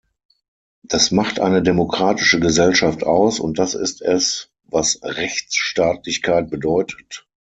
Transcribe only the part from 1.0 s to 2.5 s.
macht eine demokratische